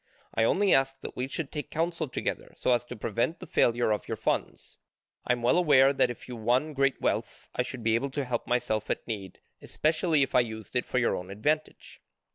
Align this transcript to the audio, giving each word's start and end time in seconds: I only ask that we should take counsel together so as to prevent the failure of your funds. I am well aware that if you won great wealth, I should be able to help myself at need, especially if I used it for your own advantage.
I 0.33 0.45
only 0.45 0.73
ask 0.73 0.99
that 1.01 1.15
we 1.15 1.27
should 1.27 1.51
take 1.51 1.69
counsel 1.69 2.07
together 2.07 2.55
so 2.57 2.73
as 2.73 2.83
to 2.85 2.95
prevent 2.95 3.37
the 3.39 3.45
failure 3.45 3.91
of 3.91 4.07
your 4.07 4.17
funds. 4.17 4.77
I 5.27 5.33
am 5.33 5.43
well 5.43 5.59
aware 5.59 5.93
that 5.93 6.09
if 6.09 6.27
you 6.27 6.35
won 6.35 6.73
great 6.73 6.99
wealth, 6.99 7.47
I 7.53 7.61
should 7.61 7.83
be 7.83 7.93
able 7.93 8.09
to 8.17 8.25
help 8.25 8.47
myself 8.47 8.89
at 8.89 9.05
need, 9.07 9.41
especially 9.61 10.23
if 10.23 10.33
I 10.33 10.39
used 10.39 10.75
it 10.75 10.85
for 10.87 10.97
your 10.97 11.15
own 11.15 11.29
advantage. 11.29 12.01